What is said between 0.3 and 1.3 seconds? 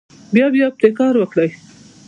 بیا بیا پرې کار